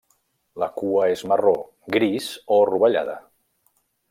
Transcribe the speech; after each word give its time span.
La 0.63 0.69
cua 0.79 1.03
és 1.17 1.21
marró, 1.33 1.53
gris 1.97 2.31
o 2.57 2.61
rovellada. 2.71 3.21